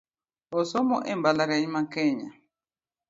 [0.59, 2.29] Osomo e mbalariany ma Kenya